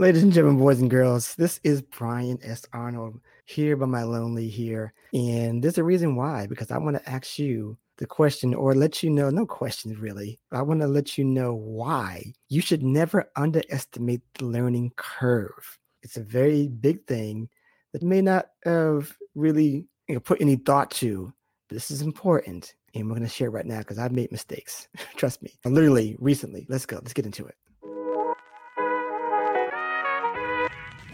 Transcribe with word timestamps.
Ladies 0.00 0.22
and 0.22 0.32
gentlemen, 0.32 0.60
boys 0.60 0.80
and 0.80 0.88
girls, 0.88 1.34
this 1.34 1.58
is 1.64 1.82
Brian 1.82 2.38
S. 2.44 2.64
Arnold 2.72 3.18
here 3.46 3.76
by 3.76 3.86
my 3.86 4.04
lonely 4.04 4.46
here. 4.46 4.92
And 5.12 5.60
there's 5.60 5.76
a 5.76 5.82
reason 5.82 6.14
why, 6.14 6.46
because 6.46 6.70
I 6.70 6.78
want 6.78 6.96
to 6.96 7.10
ask 7.10 7.36
you 7.36 7.76
the 7.96 8.06
question 8.06 8.54
or 8.54 8.76
let 8.76 9.02
you 9.02 9.10
know, 9.10 9.28
no 9.28 9.44
questions 9.44 9.98
really. 9.98 10.38
I 10.52 10.62
want 10.62 10.82
to 10.82 10.86
let 10.86 11.18
you 11.18 11.24
know 11.24 11.52
why 11.52 12.32
you 12.48 12.60
should 12.60 12.84
never 12.84 13.28
underestimate 13.34 14.20
the 14.34 14.44
learning 14.44 14.92
curve. 14.94 15.80
It's 16.04 16.16
a 16.16 16.22
very 16.22 16.68
big 16.68 17.04
thing 17.08 17.48
that 17.92 18.04
may 18.04 18.22
not 18.22 18.50
have 18.64 19.12
really 19.34 19.88
you 20.06 20.14
know, 20.14 20.20
put 20.20 20.40
any 20.40 20.54
thought 20.54 20.92
to. 20.92 21.32
This 21.70 21.90
is 21.90 22.02
important. 22.02 22.72
And 22.94 23.08
we're 23.08 23.16
going 23.16 23.26
to 23.26 23.28
share 23.28 23.50
right 23.50 23.66
now 23.66 23.78
because 23.78 23.98
I've 23.98 24.12
made 24.12 24.30
mistakes. 24.30 24.86
Trust 25.16 25.42
me. 25.42 25.58
Literally 25.64 26.14
recently. 26.20 26.66
Let's 26.68 26.86
go. 26.86 26.98
Let's 26.98 27.14
get 27.14 27.26
into 27.26 27.44
it. 27.46 27.56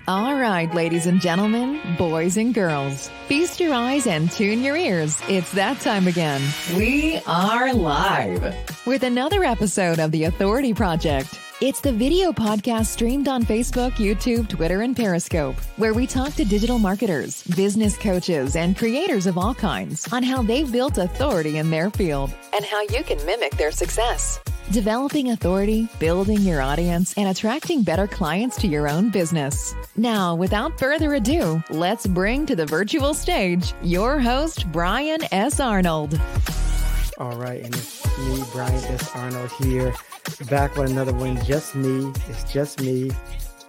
All 0.06 0.34
right, 0.34 0.72
ladies 0.74 1.06
and 1.06 1.18
gentlemen, 1.18 1.80
boys 1.96 2.36
and 2.36 2.52
girls, 2.52 3.08
feast 3.26 3.58
your 3.58 3.72
eyes 3.72 4.06
and 4.06 4.30
tune 4.30 4.62
your 4.62 4.76
ears. 4.76 5.18
It's 5.28 5.50
that 5.52 5.80
time 5.80 6.08
again. 6.08 6.42
We 6.76 7.22
are 7.26 7.72
live 7.72 8.54
with 8.84 9.04
another 9.04 9.44
episode 9.44 9.98
of 10.00 10.10
The 10.10 10.24
Authority 10.24 10.74
Project. 10.74 11.40
It's 11.62 11.80
the 11.80 11.92
video 11.92 12.32
podcast 12.32 12.86
streamed 12.86 13.28
on 13.28 13.44
Facebook, 13.44 13.92
YouTube, 13.92 14.50
Twitter, 14.50 14.82
and 14.82 14.94
Periscope, 14.94 15.56
where 15.78 15.94
we 15.94 16.06
talk 16.06 16.34
to 16.34 16.44
digital 16.44 16.78
marketers, 16.78 17.42
business 17.42 17.96
coaches, 17.96 18.56
and 18.56 18.76
creators 18.76 19.24
of 19.24 19.38
all 19.38 19.54
kinds 19.54 20.12
on 20.12 20.22
how 20.22 20.42
they've 20.42 20.70
built 20.70 20.98
authority 20.98 21.56
in 21.56 21.70
their 21.70 21.88
field 21.88 22.30
and 22.54 22.62
how 22.62 22.82
you 22.82 23.02
can 23.04 23.24
mimic 23.24 23.56
their 23.56 23.72
success. 23.72 24.38
Developing 24.72 25.30
authority, 25.30 25.88
building 25.98 26.40
your 26.40 26.62
audience, 26.62 27.12
and 27.18 27.28
attracting 27.28 27.82
better 27.82 28.06
clients 28.06 28.56
to 28.56 28.66
your 28.66 28.88
own 28.88 29.10
business. 29.10 29.74
Now, 29.94 30.34
without 30.34 30.78
further 30.78 31.12
ado, 31.14 31.62
let's 31.68 32.06
bring 32.06 32.46
to 32.46 32.56
the 32.56 32.64
virtual 32.64 33.12
stage 33.12 33.74
your 33.82 34.18
host, 34.18 34.70
Brian 34.72 35.20
S. 35.32 35.60
Arnold. 35.60 36.18
All 37.18 37.36
right, 37.36 37.62
and 37.62 37.74
it's 37.74 38.06
me, 38.20 38.42
Brian 38.52 38.82
S. 38.84 39.14
Arnold, 39.14 39.52
here, 39.52 39.94
back 40.48 40.74
with 40.76 40.90
another 40.90 41.12
one. 41.12 41.36
Just 41.44 41.74
me. 41.74 42.10
It's 42.30 42.50
just 42.50 42.80
me. 42.80 43.10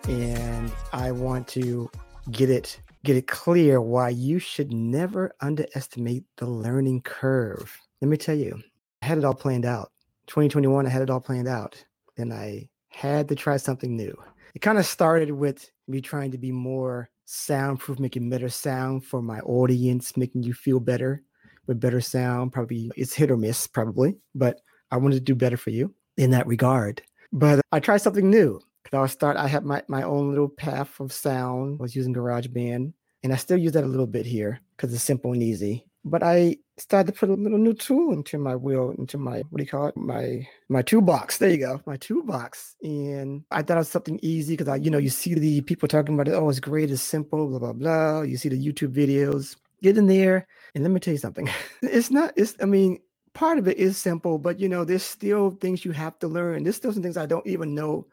And 0.07 0.71
I 0.93 1.11
want 1.11 1.47
to 1.49 1.91
get 2.31 2.49
it 2.49 2.79
get 3.03 3.17
it 3.17 3.27
clear 3.27 3.81
why 3.81 4.09
you 4.09 4.39
should 4.39 4.71
never 4.71 5.35
underestimate 5.41 6.23
the 6.37 6.47
learning 6.47 7.01
curve. 7.01 7.79
Let 8.01 8.07
me 8.07 8.17
tell 8.17 8.35
you, 8.35 8.59
I 9.03 9.05
had 9.05 9.19
it 9.19 9.25
all 9.25 9.35
planned 9.35 9.65
out 9.65 9.91
2021, 10.27 10.85
I 10.85 10.89
had 10.89 11.01
it 11.01 11.09
all 11.09 11.19
planned 11.19 11.47
out. 11.47 11.83
Then 12.17 12.31
I 12.31 12.69
had 12.89 13.27
to 13.29 13.35
try 13.35 13.57
something 13.57 13.95
new. 13.95 14.15
It 14.53 14.59
kind 14.59 14.77
of 14.77 14.85
started 14.85 15.31
with 15.31 15.69
me 15.87 16.01
trying 16.01 16.31
to 16.31 16.37
be 16.37 16.51
more 16.51 17.09
soundproof, 17.25 17.99
making 17.99 18.29
better 18.29 18.49
sound 18.49 19.03
for 19.03 19.21
my 19.21 19.39
audience, 19.41 20.15
making 20.15 20.43
you 20.43 20.53
feel 20.53 20.79
better 20.79 21.23
with 21.67 21.79
better 21.79 22.01
sound. 22.01 22.53
Probably 22.53 22.91
it's 22.95 23.13
hit 23.13 23.31
or 23.31 23.37
miss, 23.37 23.67
probably, 23.67 24.15
but 24.33 24.61
I 24.91 24.97
wanted 24.97 25.15
to 25.15 25.21
do 25.21 25.35
better 25.35 25.57
for 25.57 25.71
you 25.71 25.93
in 26.17 26.31
that 26.31 26.47
regard. 26.47 27.01
But 27.33 27.61
I 27.71 27.79
tried 27.79 27.97
something 27.97 28.29
new. 28.29 28.61
Cause 28.85 28.97
I 28.97 29.01
was 29.01 29.11
start. 29.11 29.35
I 29.35 29.47
had 29.47 29.65
my, 29.65 29.81
my 29.87 30.03
own 30.03 30.29
little 30.29 30.47
path 30.47 30.99
of 30.99 31.11
sound. 31.11 31.77
I 31.79 31.83
was 31.83 31.95
using 31.95 32.13
GarageBand, 32.13 32.93
and 33.23 33.33
I 33.33 33.35
still 33.35 33.57
use 33.57 33.71
that 33.71 33.83
a 33.83 33.87
little 33.87 34.05
bit 34.05 34.27
here 34.27 34.61
because 34.77 34.93
it's 34.93 35.03
simple 35.03 35.33
and 35.33 35.41
easy 35.41 35.87
but 36.05 36.23
I 36.23 36.57
started 36.79 37.13
to 37.13 37.19
put 37.19 37.29
a 37.29 37.35
little 37.35 37.59
new 37.59 37.75
tool 37.75 38.13
into 38.13 38.39
my 38.39 38.55
wheel, 38.57 38.95
into 38.99 39.19
my 39.19 39.39
what 39.51 39.59
do 39.59 39.63
you 39.65 39.69
call 39.69 39.87
it? 39.87 39.97
My 39.97 40.47
my 40.69 40.83
toolbox. 40.83 41.39
There 41.39 41.51
you 41.51 41.59
go, 41.59 41.81
my 41.87 41.97
toolbox. 41.97 42.77
And 42.83 43.43
I 43.51 43.63
thought 43.63 43.77
it 43.77 43.81
was 43.81 43.89
something 43.89 44.19
easy 44.23 44.53
because 44.55 44.69
I, 44.69 44.77
you 44.77 44.91
know, 44.91 44.99
you 44.99 45.11
see 45.11 45.35
the 45.35 45.61
people 45.63 45.89
talking 45.89 46.15
about 46.15 46.29
it. 46.29 46.33
Oh, 46.35 46.49
it's 46.49 46.61
great, 46.61 46.91
it's 46.91 47.03
simple, 47.03 47.49
blah 47.49 47.59
blah 47.59 47.73
blah. 47.73 48.23
You 48.23 48.37
see 48.37 48.49
the 48.49 48.59
YouTube 48.73 48.93
videos. 48.95 49.57
Get 49.83 49.97
in 49.97 50.07
there, 50.07 50.47
and 50.75 50.85
let 50.85 50.91
me 50.91 51.01
tell 51.01 51.13
you 51.13 51.19
something. 51.19 51.49
it's 51.83 52.11
not. 52.11 52.33
It's. 52.37 52.55
I 52.61 52.65
mean, 52.67 52.99
part 53.33 53.59
of 53.59 53.67
it 53.67 53.77
is 53.79 53.97
simple, 53.97 54.39
but 54.39 54.59
you 54.61 54.69
know, 54.69 54.85
there's 54.85 55.03
still 55.03 55.51
things 55.51 55.85
you 55.85 55.93
have 55.93 56.19
to 56.21 56.29
learn. 56.29 56.63
There's 56.65 56.77
still 56.77 56.93
some 56.93 57.03
things 57.03 57.17
I 57.17 57.27
don't 57.27 57.47
even 57.47 57.75
know 57.75 58.07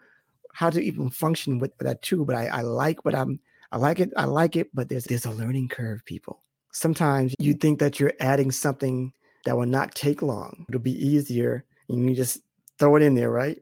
how 0.55 0.71
to 0.71 0.83
even 0.83 1.11
function 1.11 1.59
with 1.61 1.77
that 1.79 2.03
tool. 2.03 2.25
But 2.27 2.37
I, 2.37 2.47
I 2.49 2.63
like 2.63 3.05
what 3.07 3.15
I'm. 3.17 3.41
I 3.73 3.79
like 3.79 4.01
it. 4.01 4.13
I 4.17 4.27
like 4.27 4.57
it. 4.57 4.71
But 4.75 4.89
there's 4.91 5.05
there's 5.05 5.27
a 5.27 5.33
learning 5.33 5.69
curve, 5.69 6.05
people 6.07 6.41
sometimes 6.73 7.35
you 7.39 7.55
think 7.55 7.79
that 7.79 8.01
you're 8.01 8.15
adding 8.21 8.51
something 8.51 9.13
that 9.45 9.57
will 9.57 9.67
not 9.67 9.95
take 9.95 10.23
long. 10.23 10.65
It'll 10.69 10.81
be 10.81 11.07
easier. 11.07 11.65
And 11.89 12.09
you 12.09 12.17
just 12.17 12.41
throw 12.79 12.97
it 12.97 13.03
in 13.03 13.15
there, 13.15 13.31
right? 13.31 13.59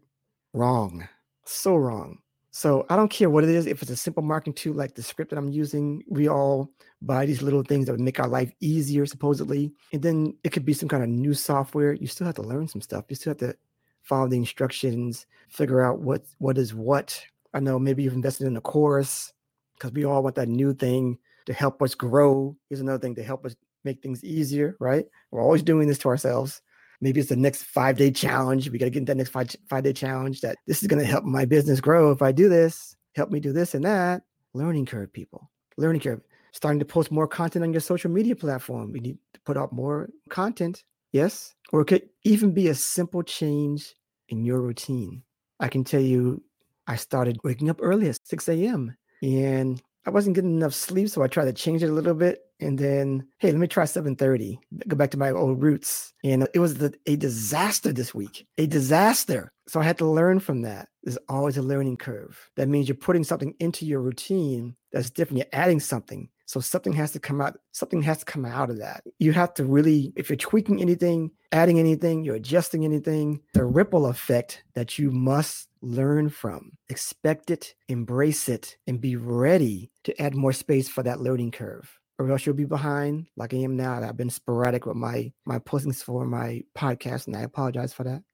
Wrong. 0.52 1.08
So 1.44 1.76
wrong. 1.76 2.18
So 2.52 2.84
I 2.90 2.96
don't 2.96 3.10
care 3.10 3.30
what 3.30 3.44
it 3.44 3.50
is. 3.50 3.66
If 3.66 3.80
it's 3.80 3.90
a 3.90 3.96
simple 3.96 4.22
marketing 4.22 4.54
tool 4.54 4.74
like 4.74 4.94
the 4.94 5.02
script 5.02 5.30
that 5.30 5.38
I'm 5.38 5.48
using, 5.48 6.02
we 6.08 6.28
all 6.28 6.70
buy 7.00 7.24
these 7.24 7.42
little 7.42 7.62
things 7.62 7.86
that 7.86 7.92
would 7.92 8.00
make 8.00 8.18
our 8.18 8.28
life 8.28 8.52
easier, 8.60 9.06
supposedly. 9.06 9.72
And 9.92 10.02
then 10.02 10.36
it 10.42 10.50
could 10.50 10.64
be 10.64 10.72
some 10.72 10.88
kind 10.88 11.02
of 11.02 11.08
new 11.08 11.32
software. 11.32 11.92
You 11.92 12.08
still 12.08 12.26
have 12.26 12.34
to 12.36 12.42
learn 12.42 12.66
some 12.66 12.80
stuff. 12.80 13.04
You 13.08 13.16
still 13.16 13.30
have 13.30 13.38
to 13.38 13.56
follow 14.02 14.28
the 14.28 14.36
instructions, 14.36 15.26
figure 15.48 15.80
out 15.80 16.00
what 16.00 16.24
what 16.38 16.58
is 16.58 16.74
what. 16.74 17.22
I 17.54 17.60
know 17.60 17.78
maybe 17.78 18.02
you've 18.02 18.14
invested 18.14 18.46
in 18.46 18.56
a 18.56 18.60
course 18.60 19.32
because 19.74 19.92
we 19.92 20.04
all 20.04 20.22
want 20.22 20.34
that 20.34 20.48
new 20.48 20.74
thing 20.74 21.18
to 21.46 21.52
help 21.52 21.82
us 21.82 21.94
grow. 21.94 22.56
Here's 22.68 22.80
another 22.80 22.98
thing 22.98 23.14
to 23.16 23.22
help 23.22 23.44
us 23.44 23.54
make 23.84 24.02
things 24.02 24.22
easier, 24.24 24.76
right? 24.80 25.06
We're 25.30 25.42
always 25.42 25.62
doing 25.62 25.88
this 25.88 25.98
to 25.98 26.08
ourselves. 26.08 26.60
Maybe 27.00 27.20
it's 27.20 27.30
the 27.30 27.36
next 27.36 27.62
five 27.62 27.96
day 27.96 28.10
challenge. 28.10 28.68
We 28.68 28.78
got 28.78 28.86
to 28.86 28.90
get 28.90 29.06
that 29.06 29.16
next 29.16 29.30
five, 29.30 29.54
five 29.68 29.84
day 29.84 29.92
challenge 29.92 30.42
that 30.42 30.56
this 30.66 30.82
is 30.82 30.88
going 30.88 31.00
to 31.00 31.10
help 31.10 31.24
my 31.24 31.44
business 31.44 31.80
grow 31.80 32.10
if 32.10 32.22
I 32.22 32.32
do 32.32 32.48
this, 32.48 32.96
help 33.14 33.30
me 33.30 33.40
do 33.40 33.52
this 33.52 33.74
and 33.74 33.84
that. 33.84 34.22
Learning 34.52 34.84
curve, 34.84 35.12
people. 35.12 35.50
Learning 35.76 36.00
curve. 36.00 36.20
Starting 36.52 36.80
to 36.80 36.84
post 36.84 37.10
more 37.10 37.28
content 37.28 37.64
on 37.64 37.72
your 37.72 37.80
social 37.80 38.10
media 38.10 38.34
platform. 38.34 38.92
We 38.92 39.00
need 39.00 39.18
to 39.34 39.40
put 39.42 39.56
out 39.56 39.72
more 39.72 40.10
content. 40.28 40.82
Yes. 41.12 41.54
Or 41.72 41.80
it 41.82 41.86
could 41.86 42.08
even 42.24 42.52
be 42.52 42.68
a 42.68 42.74
simple 42.74 43.22
change 43.22 43.94
in 44.28 44.44
your 44.44 44.60
routine. 44.60 45.22
I 45.60 45.68
can 45.68 45.84
tell 45.84 46.00
you, 46.00 46.42
I 46.86 46.96
started 46.96 47.38
waking 47.44 47.70
up 47.70 47.78
early 47.80 48.08
at 48.08 48.18
6 48.26 48.48
a.m. 48.48 48.96
And 49.22 49.80
I 50.06 50.10
wasn't 50.10 50.34
getting 50.34 50.56
enough 50.56 50.74
sleep, 50.74 51.08
so 51.08 51.22
I 51.22 51.28
tried 51.28 51.44
to 51.44 51.52
change 51.52 51.82
it 51.82 51.90
a 51.90 51.92
little 51.92 52.14
bit. 52.14 52.40
And 52.58 52.78
then, 52.78 53.26
hey, 53.38 53.50
let 53.50 53.58
me 53.58 53.66
try 53.66 53.84
7:30. 53.84 54.58
Go 54.88 54.96
back 54.96 55.10
to 55.10 55.18
my 55.18 55.30
old 55.30 55.62
roots. 55.62 56.12
And 56.24 56.46
it 56.54 56.58
was 56.58 56.74
the, 56.74 56.94
a 57.06 57.16
disaster 57.16 57.92
this 57.92 58.14
week. 58.14 58.46
A 58.58 58.66
disaster. 58.66 59.52
So 59.68 59.80
I 59.80 59.84
had 59.84 59.98
to 59.98 60.06
learn 60.06 60.40
from 60.40 60.62
that. 60.62 60.88
There's 61.02 61.18
always 61.28 61.56
a 61.56 61.62
learning 61.62 61.98
curve. 61.98 62.50
That 62.56 62.68
means 62.68 62.88
you're 62.88 62.96
putting 62.96 63.24
something 63.24 63.54
into 63.60 63.86
your 63.86 64.00
routine 64.00 64.76
that's 64.92 65.10
different. 65.10 65.38
You're 65.38 65.60
adding 65.60 65.80
something. 65.80 66.28
So 66.50 66.58
something 66.58 66.92
has 66.94 67.12
to 67.12 67.20
come 67.20 67.40
out, 67.40 67.60
something 67.70 68.02
has 68.02 68.18
to 68.18 68.24
come 68.24 68.44
out 68.44 68.70
of 68.70 68.78
that. 68.78 69.04
You 69.20 69.32
have 69.34 69.54
to 69.54 69.64
really, 69.64 70.12
if 70.16 70.28
you're 70.28 70.36
tweaking 70.36 70.80
anything, 70.80 71.30
adding 71.52 71.78
anything, 71.78 72.24
you're 72.24 72.34
adjusting 72.34 72.84
anything, 72.84 73.40
the 73.54 73.64
ripple 73.64 74.06
effect 74.06 74.64
that 74.74 74.98
you 74.98 75.12
must 75.12 75.68
learn 75.80 76.28
from, 76.28 76.72
expect 76.88 77.52
it, 77.52 77.76
embrace 77.86 78.48
it, 78.48 78.76
and 78.88 79.00
be 79.00 79.14
ready 79.14 79.92
to 80.02 80.20
add 80.20 80.34
more 80.34 80.52
space 80.52 80.88
for 80.88 81.04
that 81.04 81.20
learning 81.20 81.52
curve. 81.52 81.88
Or 82.18 82.28
else 82.28 82.44
you'll 82.44 82.56
be 82.56 82.64
behind 82.64 83.28
like 83.36 83.54
I 83.54 83.58
am 83.58 83.76
now. 83.76 84.02
I've 84.02 84.16
been 84.16 84.28
sporadic 84.28 84.86
with 84.86 84.96
my 84.96 85.32
my 85.46 85.60
postings 85.60 86.02
for 86.02 86.26
my 86.26 86.64
podcast, 86.76 87.28
and 87.28 87.36
I 87.36 87.42
apologize 87.42 87.92
for 87.92 88.02
that. 88.02 88.24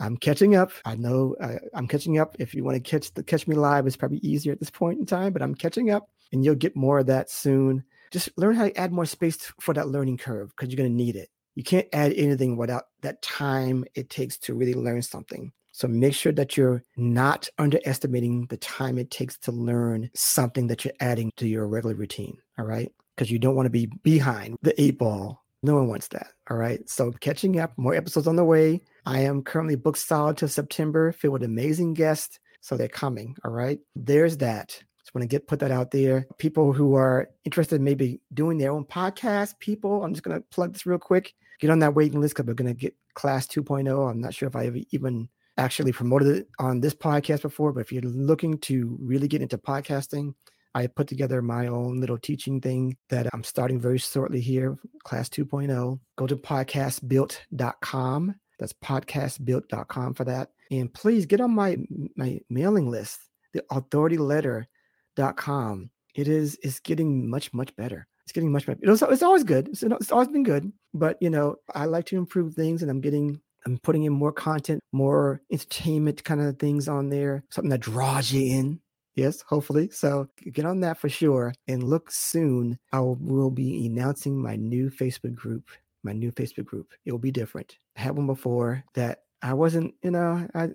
I'm 0.00 0.16
catching 0.16 0.54
up. 0.54 0.70
I 0.84 0.94
know 0.94 1.34
uh, 1.40 1.58
I'm 1.74 1.88
catching 1.88 2.18
up. 2.18 2.36
If 2.38 2.54
you 2.54 2.64
want 2.64 2.76
to 2.76 2.90
catch 2.90 3.12
the 3.14 3.22
catch 3.22 3.46
me 3.46 3.56
live, 3.56 3.86
it's 3.86 3.96
probably 3.96 4.18
easier 4.18 4.52
at 4.52 4.60
this 4.60 4.70
point 4.70 5.00
in 5.00 5.06
time, 5.06 5.32
but 5.32 5.42
I'm 5.42 5.54
catching 5.54 5.90
up 5.90 6.08
and 6.32 6.44
you'll 6.44 6.54
get 6.54 6.76
more 6.76 7.00
of 7.00 7.06
that 7.06 7.30
soon. 7.30 7.84
Just 8.10 8.30
learn 8.36 8.54
how 8.54 8.64
to 8.64 8.76
add 8.78 8.92
more 8.92 9.06
space 9.06 9.52
for 9.60 9.74
that 9.74 9.88
learning 9.88 10.18
curve 10.18 10.50
because 10.50 10.70
you're 10.70 10.78
going 10.78 10.90
to 10.90 11.04
need 11.04 11.16
it. 11.16 11.30
You 11.54 11.64
can't 11.64 11.88
add 11.92 12.12
anything 12.12 12.56
without 12.56 12.84
that 13.02 13.20
time 13.20 13.84
it 13.94 14.10
takes 14.10 14.38
to 14.38 14.54
really 14.54 14.74
learn 14.74 15.02
something. 15.02 15.52
So 15.72 15.86
make 15.88 16.14
sure 16.14 16.32
that 16.32 16.56
you're 16.56 16.82
not 16.96 17.48
underestimating 17.58 18.46
the 18.46 18.56
time 18.56 18.98
it 18.98 19.10
takes 19.10 19.36
to 19.38 19.52
learn 19.52 20.10
something 20.14 20.66
that 20.68 20.84
you're 20.84 20.94
adding 21.00 21.30
to 21.36 21.46
your 21.46 21.66
regular 21.68 21.94
routine. 21.94 22.38
All 22.58 22.64
right. 22.64 22.90
Because 23.14 23.30
you 23.30 23.38
don't 23.38 23.56
want 23.56 23.66
to 23.66 23.70
be 23.70 23.86
behind 24.02 24.56
the 24.62 24.80
eight 24.80 24.98
ball. 24.98 25.44
No 25.62 25.74
one 25.74 25.88
wants 25.88 26.08
that. 26.08 26.28
All 26.50 26.56
right. 26.56 26.88
So 26.88 27.10
catching 27.12 27.58
up, 27.58 27.72
more 27.76 27.94
episodes 27.94 28.26
on 28.26 28.36
the 28.36 28.44
way. 28.44 28.80
I 29.04 29.20
am 29.20 29.42
currently 29.42 29.74
booked 29.74 29.98
solid 29.98 30.36
till 30.36 30.48
September, 30.48 31.12
filled 31.12 31.32
with 31.34 31.42
amazing 31.42 31.94
guests. 31.94 32.38
So 32.60 32.76
they're 32.76 32.88
coming. 32.88 33.36
All 33.44 33.50
right. 33.50 33.78
There's 33.96 34.36
that. 34.38 34.82
Just 35.00 35.14
want 35.14 35.22
to 35.22 35.28
get 35.28 35.46
put 35.48 35.60
that 35.60 35.70
out 35.70 35.90
there. 35.90 36.26
People 36.38 36.72
who 36.72 36.94
are 36.94 37.30
interested 37.44 37.76
in 37.76 37.84
maybe 37.84 38.20
doing 38.34 38.58
their 38.58 38.72
own 38.72 38.84
podcast, 38.84 39.58
people, 39.58 40.04
I'm 40.04 40.12
just 40.12 40.22
going 40.22 40.36
to 40.36 40.44
plug 40.50 40.74
this 40.74 40.86
real 40.86 40.98
quick. 40.98 41.34
Get 41.60 41.70
on 41.70 41.78
that 41.80 41.94
waiting 41.94 42.20
list 42.20 42.34
because 42.34 42.46
we're 42.46 42.54
going 42.54 42.74
to 42.74 42.78
get 42.78 42.94
class 43.14 43.46
2.0. 43.46 44.10
I'm 44.10 44.20
not 44.20 44.34
sure 44.34 44.48
if 44.48 44.54
I 44.54 44.66
ever 44.66 44.78
even 44.90 45.28
actually 45.56 45.92
promoted 45.92 46.36
it 46.36 46.48
on 46.58 46.80
this 46.80 46.94
podcast 46.94 47.42
before, 47.42 47.72
but 47.72 47.80
if 47.80 47.90
you're 47.90 48.02
looking 48.02 48.58
to 48.58 48.96
really 49.00 49.28
get 49.28 49.42
into 49.42 49.58
podcasting, 49.58 50.34
I 50.74 50.86
put 50.86 51.08
together 51.08 51.42
my 51.42 51.66
own 51.66 52.00
little 52.00 52.18
teaching 52.18 52.60
thing 52.60 52.96
that 53.10 53.26
I'm 53.32 53.44
starting 53.44 53.80
very 53.80 53.98
shortly 53.98 54.40
here, 54.40 54.76
class 55.04 55.28
2.0. 55.28 56.00
Go 56.16 56.26
to 56.26 56.36
podcastbuilt.com. 56.36 58.34
That's 58.58 58.72
podcastbuilt.com 58.72 60.14
for 60.14 60.24
that. 60.24 60.50
And 60.70 60.92
please 60.92 61.26
get 61.26 61.40
on 61.40 61.54
my 61.54 61.78
my 62.16 62.40
mailing 62.50 62.90
list. 62.90 63.20
the 63.52 63.62
authorityletter.com. 63.70 65.90
It 66.14 66.28
is 66.28 66.56
is 66.56 66.80
getting 66.80 67.30
much 67.30 67.54
much 67.54 67.74
better. 67.76 68.06
It's 68.24 68.32
getting 68.32 68.52
much 68.52 68.66
better. 68.66 68.78
It's, 68.82 69.00
it's 69.00 69.22
always 69.22 69.44
good. 69.44 69.68
It's, 69.68 69.82
it's 69.82 70.12
always 70.12 70.28
been 70.28 70.42
good, 70.42 70.70
but 70.92 71.16
you 71.20 71.30
know 71.30 71.56
I 71.74 71.86
like 71.86 72.04
to 72.06 72.16
improve 72.16 72.54
things, 72.54 72.82
and 72.82 72.90
I'm 72.90 73.00
getting 73.00 73.40
I'm 73.64 73.78
putting 73.78 74.04
in 74.04 74.12
more 74.12 74.32
content, 74.32 74.80
more 74.92 75.40
entertainment 75.50 76.24
kind 76.24 76.40
of 76.40 76.58
things 76.58 76.88
on 76.88 77.08
there, 77.08 77.44
something 77.50 77.70
that 77.70 77.80
draws 77.80 78.32
you 78.32 78.58
in. 78.58 78.80
Yes, 79.18 79.42
hopefully. 79.48 79.90
So 79.90 80.28
get 80.52 80.64
on 80.64 80.78
that 80.80 80.96
for 80.96 81.08
sure. 81.08 81.52
And 81.66 81.82
look 81.82 82.08
soon, 82.08 82.78
I 82.92 83.00
will 83.00 83.50
be 83.50 83.84
announcing 83.84 84.40
my 84.40 84.54
new 84.54 84.90
Facebook 84.90 85.34
group. 85.34 85.70
My 86.04 86.12
new 86.12 86.30
Facebook 86.30 86.66
group. 86.66 86.92
It 87.04 87.10
will 87.10 87.18
be 87.18 87.32
different. 87.32 87.78
I 87.96 88.02
had 88.02 88.16
one 88.16 88.28
before 88.28 88.84
that 88.94 89.24
I 89.42 89.54
wasn't, 89.54 89.94
you 90.04 90.12
know, 90.12 90.46
I 90.54 90.68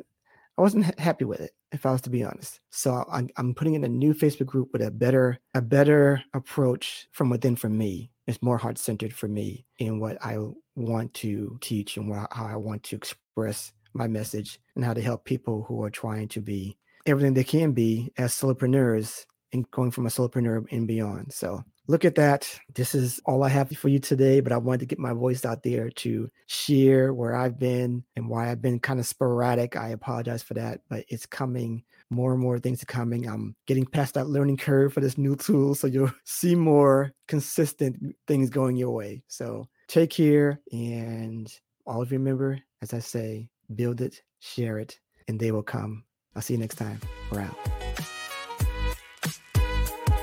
I 0.58 0.62
wasn't 0.62 1.00
happy 1.00 1.24
with 1.24 1.40
it, 1.40 1.52
if 1.72 1.86
I 1.86 1.94
was 1.94 2.02
to 2.02 2.10
be 2.10 2.26
honest. 2.26 2.60
So 2.70 3.06
I'm, 3.10 3.30
I'm 3.38 3.56
putting 3.56 3.76
in 3.76 3.86
a 3.86 3.88
new 3.88 4.14
Facebook 4.14 4.48
group 4.48 4.70
with 4.74 4.82
a 4.82 4.92
better 4.92 5.40
a 5.54 5.62
better 5.62 6.22
approach 6.34 7.08
from 7.14 7.30
within 7.30 7.56
for 7.56 7.70
me. 7.70 8.12
It's 8.28 8.42
more 8.42 8.58
heart 8.58 8.78
centered 8.78 9.14
for 9.14 9.30
me 9.30 9.66
in 9.80 10.02
what 10.02 10.18
I 10.22 10.38
want 10.76 11.14
to 11.16 11.58
teach 11.62 11.96
and 11.96 12.14
how 12.14 12.46
I 12.46 12.58
want 12.58 12.84
to 12.84 12.98
express 12.98 13.72
my 13.94 14.08
message 14.08 14.60
and 14.76 14.84
how 14.84 14.94
to 14.94 15.02
help 15.02 15.24
people 15.24 15.64
who 15.64 15.82
are 15.82 15.90
trying 15.90 16.28
to 16.28 16.42
be 16.42 16.78
everything 17.06 17.34
they 17.34 17.44
can 17.44 17.72
be 17.72 18.12
as 18.18 18.34
solopreneurs 18.34 19.26
and 19.52 19.70
going 19.72 19.92
from 19.92 20.06
a 20.06 20.10
solopreneur 20.10 20.66
and 20.72 20.88
beyond. 20.88 21.32
So 21.32 21.64
look 21.88 22.06
at 22.06 22.16
that. 22.16 22.60
This 22.74 22.96
is 22.96 23.20
all 23.26 23.44
I 23.44 23.50
have 23.50 23.70
for 23.72 23.90
you 23.90 24.00
today, 24.00 24.40
but 24.40 24.52
I 24.52 24.58
wanted 24.58 24.80
to 24.82 24.86
get 24.86 25.00
my 25.00 25.14
voice 25.14 25.46
out 25.46 25.64
there 25.64 25.90
to 25.90 26.30
share 26.48 27.14
where 27.14 27.36
I've 27.36 27.60
been 27.60 28.04
and 28.16 28.30
why 28.30 28.50
I've 28.50 28.62
been 28.62 28.80
kind 28.80 29.00
of 29.00 29.06
sporadic. 29.06 29.76
I 29.76 29.90
apologize 29.90 30.42
for 30.44 30.56
that, 30.56 30.82
but 30.90 31.06
it's 31.10 31.26
coming. 31.26 31.84
More 32.10 32.34
and 32.34 32.42
more 32.42 32.60
things 32.60 32.84
are 32.84 32.88
coming. 32.88 33.28
I'm 33.28 33.56
getting 33.66 33.86
past 33.86 34.14
that 34.16 34.28
learning 34.28 34.58
curve 34.58 34.94
for 34.94 35.02
this 35.02 35.18
new 35.18 35.36
tool. 35.36 35.76
So 35.76 35.88
you'll 35.88 36.12
see 36.26 36.56
more 36.56 37.12
consistent 37.28 38.16
things 38.28 38.50
going 38.50 38.76
your 38.76 38.92
way. 38.92 39.24
So 39.28 39.68
take 39.88 40.12
care 40.12 40.60
and 40.72 41.52
always 41.86 42.12
remember, 42.12 42.60
as 42.82 42.94
I 42.94 43.00
say, 43.00 43.50
build 43.76 44.02
it, 44.02 44.22
share 44.40 44.80
it, 44.80 45.00
and 45.28 45.40
they 45.40 45.52
will 45.52 45.64
come. 45.64 46.04
I'll 46.36 46.42
see 46.42 46.54
you 46.54 46.60
next 46.60 46.76
time. 46.76 47.00
We're 47.32 47.42
out. 47.42 47.58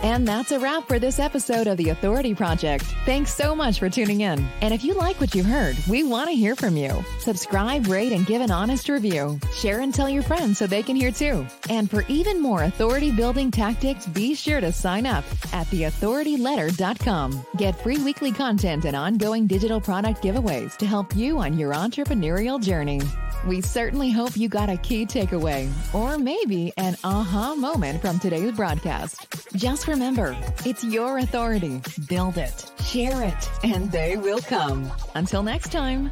And 0.02 0.26
that's 0.26 0.50
a 0.50 0.58
wrap 0.58 0.88
for 0.88 0.98
this 0.98 1.18
episode 1.18 1.66
of 1.66 1.76
The 1.76 1.90
Authority 1.90 2.34
Project. 2.34 2.84
Thanks 3.04 3.34
so 3.34 3.54
much 3.54 3.78
for 3.78 3.90
tuning 3.90 4.22
in. 4.22 4.48
And 4.62 4.72
if 4.72 4.82
you 4.82 4.94
like 4.94 5.20
what 5.20 5.34
you 5.34 5.44
heard, 5.44 5.76
we 5.90 6.04
want 6.04 6.30
to 6.30 6.34
hear 6.34 6.56
from 6.56 6.74
you. 6.74 7.04
Subscribe, 7.18 7.86
rate, 7.86 8.12
and 8.12 8.24
give 8.24 8.40
an 8.40 8.50
honest 8.50 8.88
review. 8.88 9.38
Share 9.52 9.80
and 9.80 9.92
tell 9.92 10.08
your 10.08 10.22
friends 10.22 10.56
so 10.56 10.66
they 10.66 10.82
can 10.82 10.96
hear 10.96 11.10
too. 11.10 11.46
And 11.68 11.90
for 11.90 12.02
even 12.08 12.40
more 12.40 12.62
authority 12.62 13.12
building 13.12 13.50
tactics, 13.50 14.06
be 14.06 14.34
sure 14.34 14.62
to 14.62 14.72
sign 14.72 15.04
up 15.04 15.24
at 15.52 15.66
theauthorityletter.com. 15.66 17.46
Get 17.58 17.82
free 17.82 17.98
weekly 17.98 18.32
content 18.32 18.86
and 18.86 18.96
ongoing 18.96 19.46
digital 19.46 19.82
product 19.82 20.22
giveaways 20.22 20.78
to 20.78 20.86
help 20.86 21.14
you 21.14 21.38
on 21.38 21.58
your 21.58 21.74
entrepreneurial 21.74 22.58
journey. 22.58 23.02
We 23.46 23.62
certainly 23.62 24.10
hope 24.10 24.36
you 24.36 24.48
got 24.48 24.68
a 24.68 24.76
key 24.76 25.06
takeaway 25.06 25.70
or 25.94 26.18
maybe 26.18 26.72
an 26.76 26.96
aha 27.02 27.54
moment 27.54 28.02
from 28.02 28.18
today's 28.18 28.52
broadcast. 28.52 29.26
Just 29.56 29.88
remember, 29.88 30.36
it's 30.66 30.84
your 30.84 31.18
authority. 31.18 31.80
Build 32.08 32.36
it, 32.36 32.70
share 32.84 33.22
it, 33.22 33.50
and 33.64 33.90
they 33.90 34.16
will 34.16 34.40
come. 34.40 34.90
Until 35.14 35.42
next 35.42 35.72
time. 35.72 36.10